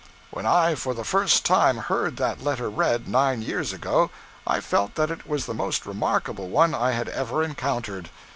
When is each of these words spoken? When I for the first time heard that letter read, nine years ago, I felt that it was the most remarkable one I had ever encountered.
When 0.31 0.47
I 0.47 0.73
for 0.73 0.95
the 0.95 1.03
first 1.03 1.45
time 1.45 1.77
heard 1.77 2.17
that 2.17 2.43
letter 2.43 2.71
read, 2.71 3.07
nine 3.07 3.43
years 3.43 3.71
ago, 3.71 4.09
I 4.47 4.59
felt 4.59 4.95
that 4.95 5.11
it 5.11 5.27
was 5.27 5.45
the 5.45 5.53
most 5.53 5.85
remarkable 5.85 6.49
one 6.49 6.73
I 6.73 6.93
had 6.93 7.07
ever 7.07 7.43
encountered. 7.43 8.09